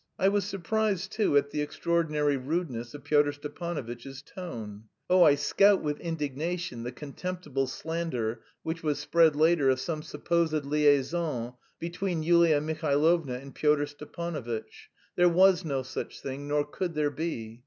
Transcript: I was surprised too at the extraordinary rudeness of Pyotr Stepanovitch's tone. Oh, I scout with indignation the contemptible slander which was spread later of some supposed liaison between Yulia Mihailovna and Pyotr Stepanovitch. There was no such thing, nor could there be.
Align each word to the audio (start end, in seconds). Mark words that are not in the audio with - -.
I 0.17 0.29
was 0.29 0.45
surprised 0.45 1.11
too 1.11 1.37
at 1.37 1.51
the 1.51 1.61
extraordinary 1.61 2.35
rudeness 2.35 2.95
of 2.95 3.03
Pyotr 3.03 3.33
Stepanovitch's 3.33 4.23
tone. 4.23 4.85
Oh, 5.07 5.21
I 5.21 5.35
scout 5.35 5.83
with 5.83 5.99
indignation 5.99 6.81
the 6.81 6.91
contemptible 6.91 7.67
slander 7.67 8.41
which 8.63 8.81
was 8.81 8.97
spread 8.97 9.35
later 9.35 9.69
of 9.69 9.79
some 9.79 10.01
supposed 10.01 10.65
liaison 10.65 11.53
between 11.77 12.23
Yulia 12.23 12.61
Mihailovna 12.61 13.35
and 13.39 13.53
Pyotr 13.53 13.85
Stepanovitch. 13.85 14.89
There 15.15 15.29
was 15.29 15.63
no 15.63 15.83
such 15.83 16.19
thing, 16.19 16.47
nor 16.47 16.65
could 16.65 16.95
there 16.95 17.11
be. 17.11 17.59